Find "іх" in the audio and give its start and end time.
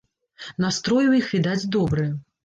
1.17-1.27